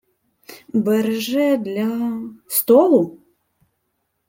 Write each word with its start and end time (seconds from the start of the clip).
—Береже 0.85 1.57
для... 1.57 2.19
столу? 2.47 3.19